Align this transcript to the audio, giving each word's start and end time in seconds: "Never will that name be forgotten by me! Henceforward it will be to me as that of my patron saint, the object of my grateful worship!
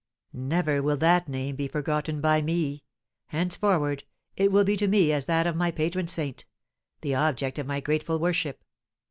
"Never 0.33 0.81
will 0.81 0.97
that 0.97 1.29
name 1.29 1.55
be 1.55 1.67
forgotten 1.67 2.21
by 2.21 2.41
me! 2.41 2.85
Henceforward 3.27 4.03
it 4.35 4.51
will 4.51 4.63
be 4.63 4.75
to 4.77 4.87
me 4.87 5.11
as 5.11 5.27
that 5.27 5.45
of 5.45 5.55
my 5.55 5.69
patron 5.69 6.07
saint, 6.07 6.45
the 7.01 7.13
object 7.13 7.59
of 7.59 7.67
my 7.67 7.81
grateful 7.81 8.17
worship! 8.17 8.63